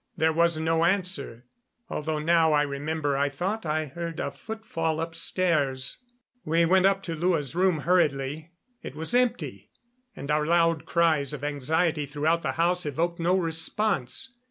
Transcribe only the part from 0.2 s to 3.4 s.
was no answer, although now I remember I